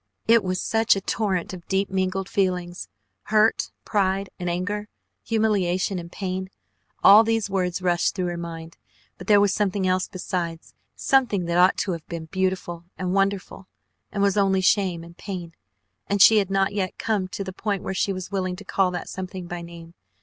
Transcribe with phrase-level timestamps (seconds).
[0.27, 2.87] It was such a torrent of deep mingled feelings,
[3.25, 4.87] hurt pride and anger,
[5.23, 6.49] humiliation, and pain
[7.03, 8.77] all these words rushed through her mind,
[9.19, 13.67] but there was something else besides, something that ought to have been beautiful and wonderful,
[14.11, 15.53] and was only shame and pain,
[16.07, 18.89] and she had not yet come to the point where she was willing to call
[18.89, 19.93] that something by name.